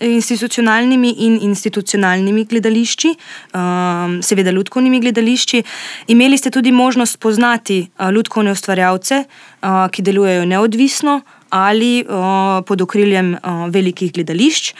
neinstitucionalnimi 0.00 1.14
in 1.18 1.38
institucionalnimi 1.42 2.44
gledališči, 2.44 3.14
um, 3.54 4.22
seveda 4.22 4.50
ljudkovnimi 4.50 5.00
gledališči. 5.00 5.62
Imeli 6.06 6.38
ste 6.38 6.50
tudi 6.50 6.72
možnost 6.72 7.18
poznati 7.18 7.88
uh, 7.98 8.10
ljudkovne 8.10 8.52
ustvarjalce, 8.52 9.24
uh, 9.62 9.68
ki 9.90 10.02
delujejo 10.02 10.44
neodvisno 10.44 11.20
ali 11.50 12.04
uh, 12.08 12.64
pod 12.66 12.80
okriljem 12.80 13.34
uh, 13.34 13.68
velikih 13.68 14.12
gledališč. 14.12 14.74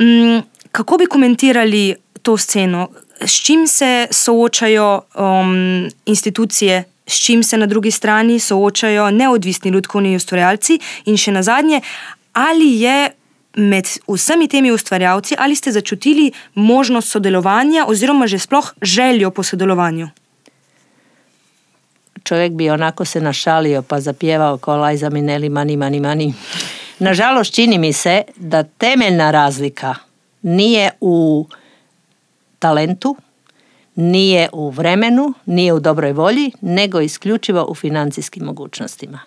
Um, 0.00 0.42
kako 0.72 0.98
bi 0.98 1.06
komentirali 1.06 1.94
to 2.22 2.36
sceno? 2.36 2.88
S 3.20 3.42
čim 3.44 3.66
se 3.66 4.06
soočajo 4.10 5.00
um, 5.14 5.88
institucije 6.06 6.84
s 7.10 7.24
čim 7.24 7.42
se 7.42 7.58
na 7.58 7.66
drugi 7.66 7.90
strani 7.90 8.38
soočajo 8.40 9.10
neodvisni 9.10 9.70
ljudkovni 9.70 10.16
ustvarjalci, 10.16 10.78
in 11.04 11.16
še 11.16 11.32
na 11.32 11.42
zadnje, 11.42 11.80
ali 12.32 12.80
je 12.80 13.10
med 13.56 13.88
vsemi 14.06 14.48
temi 14.48 14.70
ustvarjalci, 14.70 15.34
ali 15.38 15.56
ste 15.56 15.72
začutili 15.72 16.30
možnost 16.54 17.10
sodelovanja, 17.10 17.84
oziroma 17.88 18.26
že 18.26 18.38
sploh 18.38 18.74
željo 18.82 19.30
po 19.30 19.42
sodelovanju. 19.42 20.08
Čovjek 22.24 22.52
bi 22.52 22.70
onako 22.70 23.04
se 23.04 23.20
našalio 23.20 23.82
pa 23.82 24.00
zapjevao 24.00 24.58
kao 24.58 24.76
Lajza 24.76 25.10
Mineli 25.10 25.48
mani, 25.48 25.76
mani, 25.76 26.00
mani. 26.00 26.34
Nažalost, 26.98 27.54
čini 27.54 27.78
mi 27.78 27.92
se 27.92 28.22
da 28.36 28.62
temeljna 28.62 29.30
razlika 29.30 29.94
nije 30.42 30.90
u 31.00 31.46
talentu, 32.58 33.16
nije 33.94 34.48
u 34.52 34.70
vremenu, 34.70 35.34
nije 35.46 35.72
u 35.72 35.80
dobroj 35.80 36.12
volji, 36.12 36.52
nego 36.60 37.00
isključivo 37.00 37.66
u 37.68 37.74
financijskim 37.74 38.44
mogućnostima. 38.44 39.20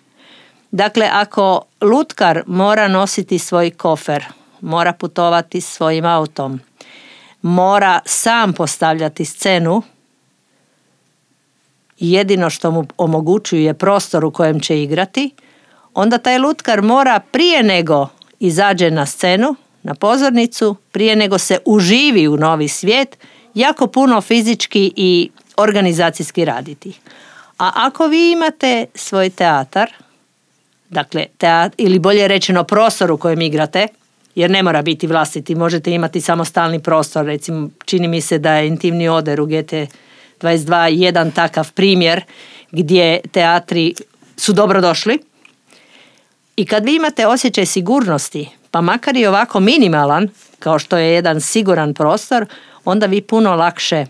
Dakle, 0.70 1.08
ako 1.12 1.62
lutkar 1.80 2.42
mora 2.46 2.88
nositi 2.88 3.38
svoj 3.38 3.70
kofer, 3.70 4.24
mora 4.60 4.92
putovati 4.92 5.60
svojim 5.60 6.04
autom, 6.04 6.60
mora 7.42 8.00
sam 8.04 8.52
postavljati 8.52 9.24
scenu, 9.24 9.82
jedino 11.98 12.50
što 12.50 12.70
mu 12.70 12.86
omogućuje 12.98 13.74
prostor 13.74 14.24
u 14.24 14.30
kojem 14.30 14.60
će 14.60 14.82
igrati, 14.82 15.30
onda 15.94 16.18
taj 16.18 16.38
lutkar 16.38 16.82
mora 16.82 17.20
prije 17.30 17.62
nego 17.62 18.08
izađe 18.40 18.90
na 18.90 19.06
scenu, 19.06 19.54
na 19.82 19.94
pozornicu, 19.94 20.76
prije 20.92 21.16
nego 21.16 21.38
se 21.38 21.58
uživi 21.64 22.28
u 22.28 22.36
novi 22.36 22.68
svijet, 22.68 23.18
jako 23.54 23.86
puno 23.86 24.20
fizički 24.20 24.92
i 24.96 25.30
organizacijski 25.56 26.44
raditi. 26.44 26.92
A 27.58 27.70
ako 27.74 28.06
vi 28.06 28.32
imate 28.32 28.86
svoj 28.94 29.30
teatar, 29.30 29.90
dakle, 30.90 31.26
teat, 31.38 31.72
ili 31.76 31.98
bolje 31.98 32.28
rečeno 32.28 32.64
prostor 32.64 33.10
u 33.10 33.16
kojem 33.16 33.40
igrate, 33.40 33.86
jer 34.34 34.50
ne 34.50 34.62
mora 34.62 34.82
biti 34.82 35.06
vlastiti, 35.06 35.54
možete 35.54 35.92
imati 35.92 36.20
samostalni 36.20 36.82
prostor, 36.82 37.26
recimo 37.26 37.68
čini 37.84 38.08
mi 38.08 38.20
se 38.20 38.38
da 38.38 38.52
je 38.52 38.68
intimni 38.68 39.08
oder 39.08 39.40
u 39.40 39.46
GT22 39.46 40.84
jedan 40.84 41.30
takav 41.30 41.72
primjer 41.72 42.24
gdje 42.70 43.20
teatri 43.32 43.94
su 44.36 44.52
dobro 44.52 44.80
došli. 44.80 45.18
I 46.56 46.66
kad 46.66 46.84
vi 46.84 46.96
imate 46.96 47.26
osjećaj 47.26 47.66
sigurnosti, 47.66 48.48
pa 48.70 48.80
makar 48.80 49.16
i 49.16 49.26
ovako 49.26 49.60
minimalan, 49.60 50.28
kao 50.58 50.78
što 50.78 50.96
je 50.96 51.14
jedan 51.14 51.40
siguran 51.40 51.94
prostor, 51.94 52.46
onda 52.84 53.06
vi 53.06 53.20
puno 53.20 53.54
lakše 53.54 54.06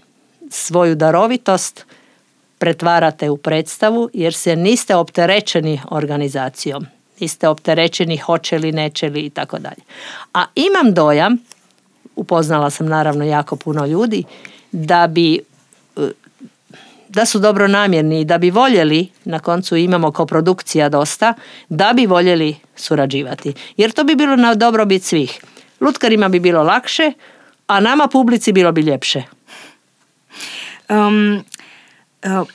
svoju 0.51 0.95
darovitost 0.95 1.87
pretvarate 2.59 3.31
u 3.31 3.37
predstavu 3.37 4.11
jer 4.13 4.35
se 4.35 4.57
niste 4.57 4.95
opterećeni 4.97 5.81
organizacijom. 5.91 6.87
Niste 7.21 7.49
opterećeni 7.49 8.17
hoće 8.17 8.59
li, 8.59 8.73
neće 8.73 9.09
li 9.09 9.21
i 9.21 9.31
tako 9.31 9.59
dalje. 9.59 9.83
A 10.35 10.45
imam 10.55 10.95
dojam, 10.95 11.37
upoznala 12.17 12.71
sam 12.71 12.87
naravno 12.87 13.25
jako 13.25 13.57
puno 13.57 13.87
ljudi, 13.87 14.25
da 14.73 15.07
bi 15.07 15.41
da 17.09 17.27
su 17.27 17.39
dobronamjerni 17.39 18.21
i 18.21 18.25
da 18.25 18.39
bi 18.39 18.51
voljeli, 18.51 19.09
na 19.25 19.39
koncu 19.39 19.77
imamo 19.77 20.13
koprodukcija 20.13 20.89
dosta, 20.89 21.35
da 21.69 21.93
bi 21.93 22.07
voljeli 22.07 22.57
surađivati. 22.77 23.55
Jer 23.77 23.93
to 23.93 24.05
bi 24.05 24.15
bilo 24.15 24.37
na 24.37 24.55
dobrobit 24.55 25.03
svih. 25.03 25.41
Lutkarima 25.81 26.29
bi 26.29 26.41
bilo 26.41 26.63
lakše, 26.63 27.13
a 27.67 27.81
nama 27.81 28.07
publici 28.07 28.53
bilo 28.53 28.73
bi 28.73 28.83
ljepše. 28.83 29.23
Um, 30.89 31.45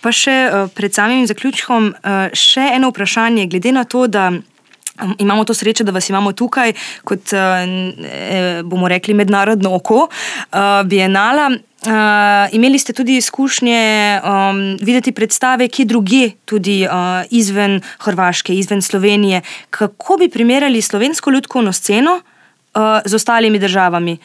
pa 0.01 0.11
še 0.13 0.35
pred 0.73 0.93
samim 0.93 1.27
zaključkom, 1.29 1.93
še 2.33 2.71
eno 2.75 2.89
vprašanje, 2.89 3.47
glede 3.49 3.73
na 3.73 3.85
to, 3.85 4.07
da 4.07 4.31
imamo 5.17 5.45
to 5.45 5.53
srečo, 5.53 5.83
da 5.83 5.91
vas 5.91 6.09
imamo 6.09 6.33
tukaj, 6.33 6.73
kot 7.07 7.33
e, 7.33 8.61
bomo 8.63 8.89
rekli, 8.89 9.13
mednarodno 9.13 9.75
oko, 9.75 10.07
Bienala. 10.85 11.49
Uh, 11.79 12.51
imeli 12.51 12.75
ste 12.79 12.91
tudi 12.91 13.15
izkušnje 13.15 14.19
um, 14.19 14.57
videti 14.83 15.13
predstave, 15.15 15.69
ki 15.71 15.85
druge, 15.87 16.33
tudi 16.45 16.81
uh, 16.83 17.23
izven 17.31 17.77
Hrvaške, 18.03 18.51
izven 18.51 18.81
Slovenije. 18.81 19.39
Kako 19.69 20.17
bi 20.19 20.27
primerjali 20.29 20.81
slovensko 20.81 21.31
ljudsko 21.31 21.63
sceno 21.71 22.17
uh, 22.19 22.99
z 23.05 23.15
ostalimi 23.15 23.59
državami? 23.59 24.17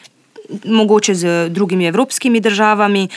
Mogoče 0.65 1.15
z 1.15 1.49
drugimi 1.49 1.87
evropskimi 1.87 2.39
državami, 2.39 3.07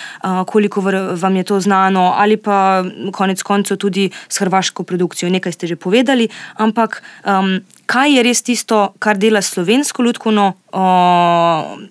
koliko 0.47 0.81
vam 1.15 1.37
je 1.37 1.45
to 1.45 1.61
znano, 1.61 2.13
ali 2.17 2.37
pa 2.37 2.85
konec 3.13 3.43
koncev 3.43 3.77
tudi 3.77 4.11
s 4.29 4.41
hrvaško 4.41 4.83
produkcijo. 4.83 5.31
Nekaj 5.31 5.53
ste 5.53 5.67
že 5.67 5.77
povedali, 5.77 6.29
ampak 6.57 7.03
um, 7.25 7.61
kaj 7.87 8.17
je 8.17 8.23
res 8.23 8.43
tisto, 8.43 8.93
kar 8.99 9.19
dela 9.19 9.43
slovensko 9.43 10.03
ljudsko 10.03 10.33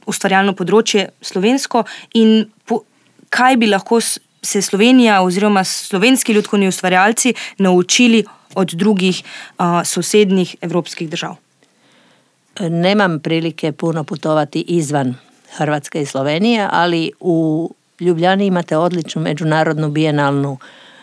ustvarjalno 0.06 0.54
področje, 0.54 1.10
slovensko 1.22 1.84
in 2.14 2.46
po, 2.66 2.84
kaj 3.30 3.58
bi 3.58 3.68
lahko 3.68 4.00
se 4.02 4.62
Slovenija 4.62 5.22
oziroma 5.26 5.64
slovenski 5.64 6.34
ljudski 6.34 6.68
ustvarjalci 6.68 7.34
naučili 7.58 8.24
od 8.56 8.74
drugih 8.74 9.24
uh, 9.24 9.82
sosednjih 9.84 10.56
evropskih 10.62 11.10
držav? 11.10 11.36
Nemam 12.60 13.20
prilike 13.20 13.72
puno 13.72 14.04
putovati 14.04 14.62
izvan 14.62 15.16
Hrvatske 15.52 16.02
i 16.02 16.06
Slovenije, 16.06 16.68
ali 16.72 17.12
u 17.20 17.70
Ljubljani 18.00 18.46
imate 18.46 18.78
odličnu 18.78 19.22
međunarodnu 19.22 19.90
bijenalnu, 19.90 20.58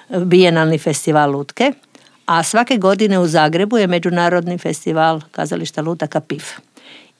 bijenalni 0.09 0.79
festival 0.79 1.31
lutke, 1.31 1.73
a 2.27 2.43
svake 2.43 2.77
godine 2.77 3.19
u 3.19 3.27
Zagrebu 3.27 3.79
je 3.79 3.87
međunarodni 3.87 4.59
festival 4.59 5.21
kazališta 5.31 5.83
lutaka 5.83 6.21
PIF. 6.21 6.45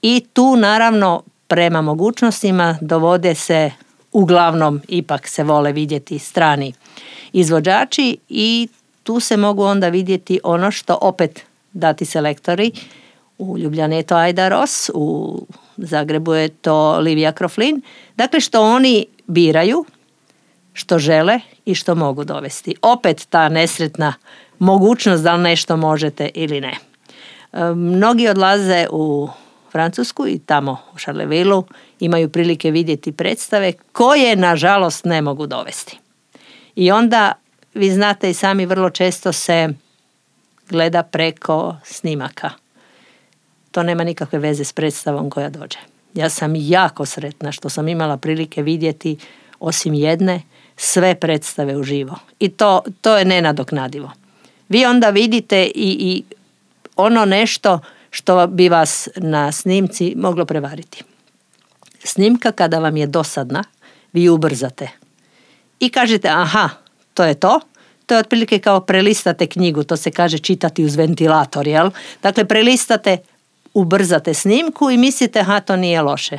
I 0.03 0.25
tu 0.33 0.57
naravno 0.57 1.23
prema 1.49 1.83
mogućnostima 1.83 2.79
dovode 2.81 3.35
se 3.35 3.71
uglavnom 4.13 4.81
ipak 4.89 5.29
se 5.29 5.45
vole 5.45 5.73
vidjeti 5.73 6.19
strani 6.19 6.73
izvođači 7.33 8.17
i 8.29 8.69
tu 9.03 9.21
se 9.21 9.37
mogu 9.37 9.63
onda 9.63 9.89
vidjeti 9.89 10.41
ono 10.45 10.71
što 10.71 10.99
opet 11.01 11.43
dati 11.73 12.05
selektori. 12.05 12.73
U 13.39 13.59
Ljubljani 13.59 13.97
je 13.97 14.03
to 14.03 14.15
Ajda 14.15 14.49
Ros, 14.49 14.91
u 14.95 15.39
Zagrebu 15.77 16.35
je 16.35 16.49
to 16.49 16.99
Livija 16.99 17.33
Kroflin. 17.33 17.83
Dakle, 18.17 18.41
što 18.41 18.63
oni 18.63 19.07
biraju, 19.27 19.85
što 20.73 20.99
žele 20.99 21.41
i 21.65 21.75
što 21.75 21.95
mogu 21.95 22.25
dovesti. 22.25 22.75
Opet 22.83 23.27
ta 23.31 23.49
nesretna 23.49 24.15
mogućnost 24.59 25.23
da 25.23 25.35
li 25.35 25.43
nešto 25.43 25.77
možete 25.77 26.31
ili 26.35 26.61
ne. 26.61 26.77
E, 27.53 27.65
mnogi 27.75 28.29
odlaze 28.29 28.87
u 28.91 29.29
Francusku 29.73 30.27
i 30.27 30.39
tamo 30.39 30.79
u 30.95 30.99
Charleville 30.99 31.63
imaju 32.01 32.29
prilike 32.29 32.71
vidjeti 32.71 33.13
predstave 33.13 33.73
koje 33.93 34.37
nažalost 34.37 35.05
ne 35.05 35.23
mogu 35.23 35.47
dovesti. 35.47 35.99
I 36.77 36.91
onda 36.91 37.33
vi 37.75 37.91
znate 37.91 38.31
i 38.31 38.35
sami 38.35 38.67
vrlo 38.67 38.91
često 38.91 39.33
se 39.33 39.69
gleda 40.69 41.03
preko 41.03 41.77
snimaka 41.85 42.64
to 43.75 43.83
nema 43.83 44.05
nikakve 44.05 44.39
veze 44.39 44.65
s 44.65 44.73
predstavom 44.73 45.31
koja 45.31 45.51
dođe. 45.51 45.79
Ja 46.15 46.29
sam 46.29 46.53
jako 46.57 47.07
sretna 47.07 47.53
što 47.53 47.69
sam 47.69 47.89
imala 47.89 48.17
prilike 48.17 48.63
vidjeti 48.63 49.17
osim 49.61 49.95
jedne 49.95 50.43
sve 50.77 51.15
predstave 51.15 51.77
uživo. 51.77 52.17
I 52.39 52.49
to, 52.49 52.83
to 53.01 53.17
je 53.19 53.25
nenadoknadivo. 53.25 54.11
Vi 54.69 54.87
onda 54.87 55.11
vidite 55.11 55.65
i, 55.65 55.73
i 55.75 56.23
ono 56.97 57.25
nešto 57.25 57.81
što 58.11 58.47
bi 58.47 58.69
vas 58.69 59.09
na 59.17 59.53
snimci 59.53 60.15
moglo 60.17 60.45
prevariti. 60.45 61.03
Snimka 62.05 62.53
kada 62.53 62.79
vam 62.79 62.97
je 62.97 63.07
dosadna, 63.07 63.65
vi 64.13 64.29
ubrzate. 64.29 64.89
I 65.81 65.89
kažete, 65.89 66.29
aha, 66.29 66.69
to 67.15 67.25
je 67.25 67.35
to. 67.35 67.61
To 68.07 68.15
je 68.15 68.21
otprilike 68.21 68.59
kao 68.59 68.81
prelistate 68.81 69.47
knjigu, 69.47 69.83
to 69.85 69.97
se 69.97 70.11
kaže 70.11 70.39
čitati 70.39 70.85
uz 70.85 70.95
ventilator, 70.97 71.67
jel? 71.67 71.91
Dakle, 72.23 72.45
prelistate 72.45 73.19
ubrzate 73.75 74.35
snimku 74.35 74.91
i 74.91 74.97
mislite 74.97 75.43
ha 75.43 75.61
to 75.61 75.77
nije 75.77 76.03
loše. 76.03 76.39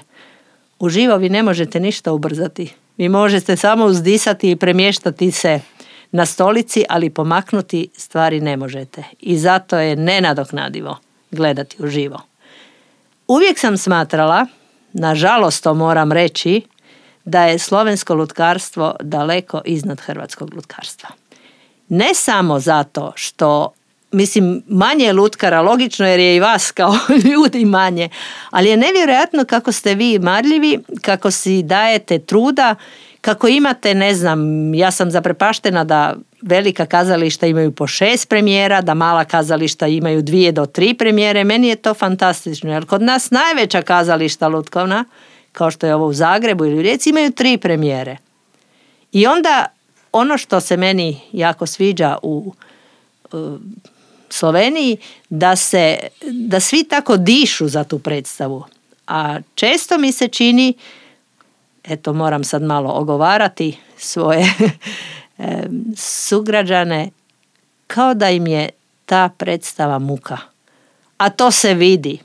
Uživo 0.80 1.18
vi 1.18 1.30
ne 1.30 1.44
možete 1.44 1.80
ništa 1.80 2.14
ubrzati. 2.14 2.74
Vi 2.98 3.10
možete 3.10 3.56
samo 3.56 3.86
uzdisati 3.86 4.52
i 4.52 4.56
premještati 4.56 5.32
se 5.32 5.60
na 6.12 6.26
stolici, 6.26 6.86
ali 6.90 7.10
pomaknuti 7.10 7.90
stvari 7.94 8.42
ne 8.42 8.58
možete. 8.58 9.04
I 9.20 9.38
zato 9.38 9.78
je 9.78 9.96
nenadoknadivo 9.96 10.98
gledati 11.32 11.76
uživo. 11.80 12.22
Uvijek 13.28 13.60
sam 13.60 13.78
smatrala, 13.78 14.46
nažalost 14.94 15.64
to 15.64 15.74
moram 15.74 16.12
reći, 16.12 16.62
da 17.26 17.46
je 17.46 17.60
slovensko 17.60 18.16
lutkarstvo 18.16 18.96
daleko 19.02 19.62
iznad 19.66 20.02
hrvatskog 20.02 20.54
lutkarstva. 20.54 21.10
Ne 21.90 22.14
samo 22.14 22.60
zato 22.60 23.12
što 23.16 23.74
mislim, 24.12 24.64
manje 24.68 25.06
je 25.06 25.14
lutkara, 25.14 25.62
logično 25.62 26.08
jer 26.08 26.20
je 26.20 26.36
i 26.36 26.40
vas 26.40 26.72
kao 26.72 26.96
ljudi 27.32 27.66
manje, 27.66 28.10
ali 28.50 28.70
je 28.70 28.78
nevjerojatno 28.78 29.46
kako 29.46 29.72
ste 29.72 29.96
vi 29.96 30.20
marljivi, 30.20 30.80
kako 31.02 31.32
si 31.32 31.64
dajete 31.64 32.20
truda, 32.20 32.76
kako 33.22 33.48
imate, 33.48 33.94
ne 33.94 34.14
znam, 34.14 34.74
ja 34.74 34.92
sam 34.92 35.12
zaprepaštena 35.12 35.84
da 35.84 36.16
velika 36.42 36.86
kazališta 36.86 37.48
imaju 37.48 37.72
po 37.72 37.88
šest 37.88 38.30
premijera, 38.30 38.82
da 38.82 38.94
mala 38.94 39.26
kazališta 39.26 39.88
imaju 39.88 40.22
dvije 40.22 40.52
do 40.52 40.66
tri 40.66 40.94
premijere, 40.94 41.44
meni 41.44 41.68
je 41.68 41.76
to 41.76 41.94
fantastično, 41.94 42.74
jer 42.74 42.86
kod 42.86 43.02
nas 43.02 43.32
najveća 43.32 43.82
kazališta 43.82 44.48
lutkovna, 44.48 45.06
kao 45.52 45.72
što 45.72 45.88
je 45.88 45.96
ovo 45.96 46.06
u 46.06 46.14
Zagrebu 46.14 46.66
ili 46.66 46.80
u 46.80 46.82
Rijeci, 46.82 47.10
imaju 47.10 47.32
tri 47.32 47.58
premijere. 47.58 48.18
I 49.12 49.28
onda 49.28 49.66
ono 50.12 50.38
što 50.38 50.60
se 50.60 50.78
meni 50.78 51.22
jako 51.32 51.66
sviđa 51.66 52.18
u 52.22 52.54
Sloveniji 54.36 54.98
da, 55.30 55.56
se, 55.56 55.98
da 56.32 56.60
svi 56.60 56.84
tako 56.84 57.18
dišu 57.18 57.68
za 57.68 57.84
tu 57.84 58.00
predstavu. 58.00 58.64
A 59.08 59.40
često 59.56 59.98
mi 59.98 60.12
se 60.12 60.28
čini, 60.28 60.74
eto 61.84 62.14
moram 62.14 62.44
sad 62.44 62.62
malo 62.62 62.92
ogovarati 62.92 63.78
svoje 63.98 64.46
sugrađane, 66.28 67.10
kao 67.88 68.14
da 68.14 68.30
im 68.30 68.48
je 68.48 68.70
ta 69.06 69.30
predstava 69.38 70.00
muka. 70.00 70.38
A 71.18 71.30
to 71.30 71.52
se 71.52 71.74
vidi. 71.74 72.20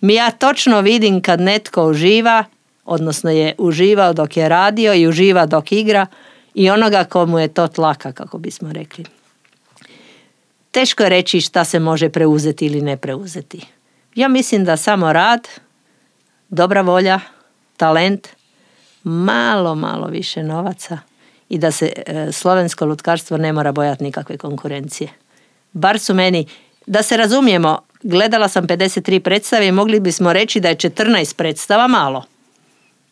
Mi 0.00 0.14
ja 0.14 0.30
točno 0.30 0.80
vidim 0.80 1.22
kad 1.22 1.40
netko 1.40 1.86
uživa, 1.86 2.44
odnosno 2.84 3.30
je 3.30 3.54
uživao 3.58 4.12
dok 4.12 4.36
je 4.36 4.48
radio 4.48 4.94
i 4.94 5.06
uživa 5.06 5.46
dok 5.46 5.72
igra 5.72 6.06
i 6.54 6.70
onoga 6.70 7.04
komu 7.04 7.38
je 7.38 7.48
to 7.48 7.68
tlaka, 7.68 8.12
kako 8.12 8.38
bismo 8.38 8.72
rekli 8.72 9.15
teško 10.76 11.02
je 11.02 11.08
reći 11.08 11.40
šta 11.40 11.64
se 11.64 11.78
može 11.78 12.08
preuzeti 12.08 12.66
ili 12.66 12.80
ne 12.80 12.96
preuzeti. 12.96 13.60
Ja 14.14 14.28
mislim 14.28 14.64
da 14.64 14.76
samo 14.76 15.12
rad, 15.12 15.48
dobra 16.48 16.80
volja, 16.80 17.20
talent, 17.76 18.28
malo, 19.04 19.74
malo 19.74 20.06
više 20.06 20.42
novaca 20.42 20.98
i 21.48 21.58
da 21.58 21.70
se 21.70 21.92
e, 22.06 22.32
slovensko 22.32 22.86
lutkarstvo 22.86 23.36
ne 23.36 23.52
mora 23.52 23.72
bojati 23.72 24.04
nikakve 24.04 24.36
konkurencije. 24.38 25.10
Bar 25.72 25.98
su 25.98 26.14
meni, 26.14 26.46
da 26.86 27.02
se 27.02 27.16
razumijemo, 27.16 27.78
gledala 28.02 28.48
sam 28.48 28.66
53 28.66 29.18
predstave 29.18 29.66
i 29.66 29.72
mogli 29.72 30.00
bismo 30.00 30.32
reći 30.32 30.60
da 30.60 30.68
je 30.68 30.76
14 30.76 31.36
predstava 31.36 31.86
malo. 31.86 32.24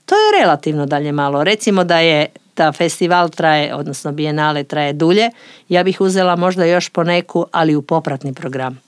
To 0.07 0.14
je 0.14 0.40
relativno 0.40 0.87
dalje 0.87 1.12
malo. 1.12 1.44
Recimo 1.44 1.85
da 1.85 1.98
je 1.98 2.27
da 2.56 2.72
festival 2.72 3.28
traje, 3.28 3.74
odnosno 3.74 4.12
bijenale 4.12 4.64
traje 4.64 4.92
dulje, 4.92 5.30
ja 5.68 5.84
bih 5.84 6.00
uzela 6.00 6.36
možda 6.36 6.64
još 6.64 6.88
po 6.88 7.04
neku, 7.04 7.46
ali 7.52 7.76
u 7.76 7.82
popratni 7.82 8.34
program. 8.34 8.80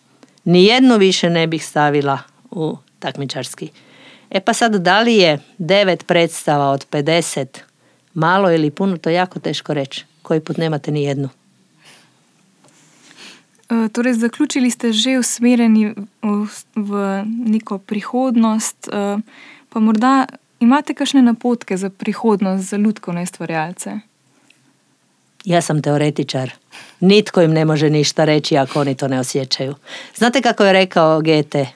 Nijednu 0.44 0.96
više 0.96 1.30
ne 1.30 1.46
bih 1.46 1.66
stavila 1.66 2.18
u 2.50 2.76
takmičarski. 2.98 3.70
E 4.30 4.40
pa 4.40 4.52
sad, 4.52 4.76
da 4.76 5.00
li 5.00 5.16
je 5.16 5.38
devet 5.58 6.06
predstava 6.06 6.70
od 6.70 6.86
50 6.90 7.46
malo 8.14 8.52
ili 8.52 8.70
puno, 8.70 8.96
to 8.96 9.10
je 9.10 9.14
jako 9.14 9.40
teško 9.40 9.74
reći. 9.74 10.04
Koji 10.22 10.40
put 10.40 10.56
nemate 10.56 10.90
ni 10.90 11.02
jednu. 11.02 11.28
E, 13.70 13.88
torej, 13.88 14.14
zaključili 14.14 14.70
ste 14.70 14.92
že 14.92 15.18
usmerjeni 15.18 15.94
v 16.74 17.24
neko 17.26 17.78
prihodnost, 17.78 18.88
e, 18.88 19.18
pa 19.68 19.80
morda 19.80 20.26
Imate 20.60 20.94
kakšne 20.94 21.22
napotke 21.22 21.76
za 21.76 21.90
prihodnost, 21.90 22.68
za 22.68 22.76
ljudske 22.76 23.10
ustvarjalce? 23.10 23.98
Ja 25.44 25.60
sam 25.60 25.82
teoretičar. 25.82 26.50
Nitko 27.00 27.42
im 27.42 27.52
ne 27.52 27.64
može 27.64 27.90
ništa 27.90 28.24
reći 28.24 28.56
ako 28.56 28.80
oni 28.80 28.94
to 28.94 29.08
ne 29.08 29.20
osjećaju. 29.20 29.74
Znate 30.16 30.42
kako 30.42 30.64
je 30.64 30.72
rekao 30.72 31.20
Gete? 31.20 31.66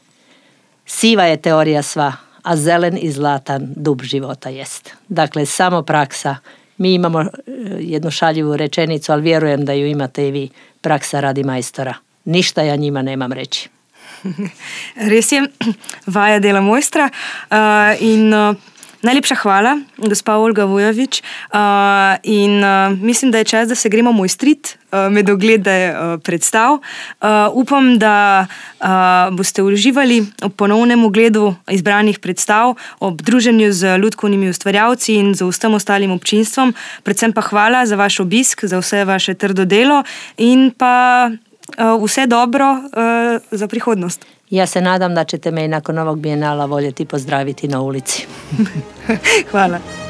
Siva 0.86 1.24
je 1.24 1.36
teorija 1.36 1.82
sva, 1.82 2.12
a 2.42 2.56
zelen 2.56 2.98
i 3.00 3.12
zlatan 3.12 3.72
dub 3.76 4.02
života 4.02 4.48
jest. 4.48 4.90
Dakle, 5.08 5.46
samo 5.46 5.82
praksa. 5.82 6.36
Mi 6.78 6.94
imamo 6.94 7.20
e, 7.20 7.26
jednu 7.78 8.10
šaljivu 8.10 8.56
rečenicu, 8.56 9.12
ali 9.12 9.22
vjerujem 9.22 9.64
da 9.64 9.72
ju 9.72 9.86
imate 9.86 10.28
i 10.28 10.30
vi. 10.30 10.48
Praksa 10.80 11.20
radi 11.20 11.44
majstora. 11.44 11.94
Ništa 12.24 12.62
ja 12.62 12.76
njima 12.76 13.02
nemam 13.02 13.32
reći. 13.32 13.68
Res 15.12 15.32
je, 15.32 15.44
vaja 16.16 16.40
dela 16.40 16.60
mojstra 16.60 17.10
uh, 17.10 17.94
in 18.00 18.34
uh, 18.34 18.54
najlepša 19.02 19.34
hvala, 19.42 19.78
gospa 19.96 20.36
Olga 20.36 20.64
Vojovič. 20.64 21.22
Uh, 21.52 22.20
in 22.22 22.60
uh, 22.64 22.92
mislim, 23.00 23.30
da 23.30 23.38
je 23.38 23.44
čas, 23.44 23.68
da 23.68 23.74
se 23.74 23.88
gremo 23.88 24.12
mojstrit 24.12 24.76
uh, 24.92 25.08
med 25.12 25.30
oglede 25.30 25.92
uh, 25.92 26.20
predstav. 26.20 26.72
Uh, 26.72 27.28
upam, 27.52 27.98
da 27.98 28.46
uh, 28.80 28.86
boste 29.36 29.62
uživali 29.62 30.26
ob 30.42 30.52
ponovnem 30.56 31.04
ogledu 31.04 31.54
izbranih 31.70 32.18
predstav, 32.18 32.74
ob 33.00 33.22
druženju 33.22 33.72
z 33.72 33.98
ljudkovnimi 33.98 34.50
ustvarjalci 34.50 35.14
in 35.14 35.34
z 35.34 35.48
vsem 35.48 35.74
ostalim 35.74 36.10
občinstvom. 36.10 36.74
Predvsem 37.02 37.32
pa 37.32 37.40
hvala 37.40 37.86
za 37.86 37.96
vaš 37.96 38.20
obisk, 38.20 38.64
za 38.64 38.78
vse 38.78 39.04
vaše 39.04 39.34
trdo 39.34 39.64
delo 39.64 40.04
in 40.36 40.70
pa 40.78 41.30
vse 42.04 42.26
dobro 42.26 42.72
uh, 42.72 43.42
za 43.50 43.68
prihodnost. 43.68 44.26
Ja 44.50 44.66
se 44.66 44.80
nadam 44.80 45.14
da 45.14 45.24
ćete 45.24 45.50
me 45.50 45.64
i 45.64 45.68
nakon 45.68 45.98
ovog 45.98 46.18
bijenala 46.18 46.64
voljeti 46.64 47.04
pozdraviti 47.04 47.68
na 47.68 47.80
ulici. 47.80 48.26
Hvala. 49.50 50.09